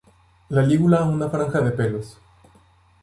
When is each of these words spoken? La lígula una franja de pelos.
La 0.57 0.63
lígula 0.63 1.03
una 1.03 1.29
franja 1.29 1.61
de 1.61 1.69
pelos. 1.83 2.17